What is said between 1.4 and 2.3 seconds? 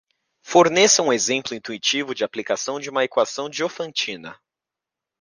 intuitivo de